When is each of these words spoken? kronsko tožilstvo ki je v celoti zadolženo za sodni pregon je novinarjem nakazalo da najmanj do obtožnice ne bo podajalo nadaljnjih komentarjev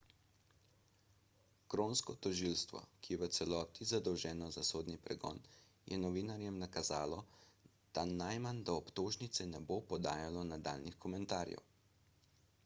kronsko 1.73 2.13
tožilstvo 2.25 2.79
ki 3.01 3.09
je 3.13 3.19
v 3.23 3.27
celoti 3.37 3.87
zadolženo 3.91 4.47
za 4.55 4.63
sodni 4.71 4.97
pregon 5.05 5.37
je 5.91 6.01
novinarjem 6.05 6.57
nakazalo 6.63 7.21
da 7.99 8.07
najmanj 8.15 8.63
do 8.73 8.79
obtožnice 8.83 9.49
ne 9.53 9.65
bo 9.71 9.81
podajalo 9.95 10.47
nadaljnjih 10.57 11.01
komentarjev 11.07 11.65